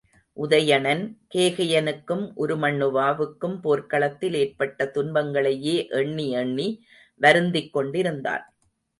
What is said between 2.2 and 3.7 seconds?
உருமண்ணுவாவுக்கும்